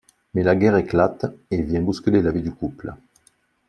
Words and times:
Mais 0.33 0.41
la 0.41 0.55
guerre 0.55 0.77
éclate 0.77 1.27
et 1.51 1.61
vient 1.61 1.83
bousculer 1.83 2.23
la 2.23 2.31
vie 2.31 2.41
du 2.41 2.51
couple. 2.51 2.91